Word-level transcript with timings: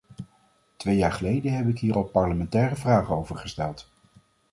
Twee 0.77 0.97
jaar 0.97 1.11
geleden 1.11 1.53
heb 1.53 1.67
ik 1.67 1.79
hier 1.79 1.95
al 1.95 2.03
parlementaire 2.03 2.75
vragen 2.75 3.15
over 3.15 3.35
gesteld. 3.37 3.89